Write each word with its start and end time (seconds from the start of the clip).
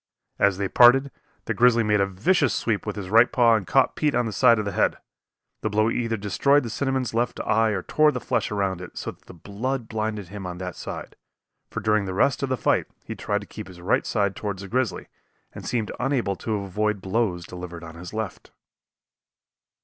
As 0.39 0.57
they 0.57 0.67
parted, 0.67 1.11
the 1.45 1.53
grizzly 1.53 1.83
made 1.83 2.01
a 2.01 2.07
vicious 2.07 2.55
sweep 2.55 2.87
with 2.87 2.95
his 2.95 3.11
right 3.11 3.31
paw 3.31 3.53
and 3.55 3.67
caught 3.67 3.95
Pete 3.95 4.15
on 4.15 4.25
the 4.25 4.33
side 4.33 4.57
of 4.57 4.65
the 4.65 4.71
head. 4.71 4.97
The 5.61 5.69
blow 5.69 5.91
either 5.91 6.17
destroyed 6.17 6.63
the 6.63 6.71
cinnamon's 6.71 7.13
left 7.13 7.39
eye 7.41 7.69
or 7.69 7.83
tore 7.83 8.11
the 8.11 8.19
flesh 8.19 8.49
around 8.49 8.81
it, 8.81 8.97
so 8.97 9.11
that 9.11 9.25
the 9.25 9.35
blood 9.35 9.87
blinded 9.87 10.29
him 10.29 10.47
on 10.47 10.57
that 10.57 10.75
side, 10.75 11.15
for 11.69 11.81
during 11.81 12.05
the 12.05 12.15
rest 12.15 12.41
of 12.41 12.49
the 12.49 12.57
fight 12.57 12.87
he 13.05 13.13
tried 13.15 13.41
to 13.41 13.47
keep 13.47 13.67
his 13.67 13.79
right 13.79 14.07
side 14.07 14.35
toward 14.35 14.57
the 14.57 14.67
grizzly 14.67 15.07
and 15.53 15.67
seemed 15.67 15.91
unable 15.99 16.35
to 16.35 16.55
avoid 16.55 16.99
blows 16.99 17.45
delivered 17.45 17.83
on 17.83 17.93
his 17.93 18.11
left. 18.11 18.49